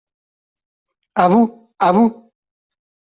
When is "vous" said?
1.29-1.69, 1.91-2.31